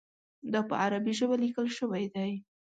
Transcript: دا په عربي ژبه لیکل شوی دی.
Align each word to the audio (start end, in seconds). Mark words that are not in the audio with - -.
دا 0.53 0.59
په 0.69 0.75
عربي 0.83 1.13
ژبه 1.19 1.35
لیکل 1.43 1.67
شوی 1.77 2.03
دی. 2.13 2.31